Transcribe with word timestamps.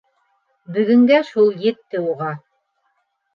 Бөгөнгә 0.77 1.19
шул 1.27 1.51
етте 1.67 2.03
уға. 2.13 2.33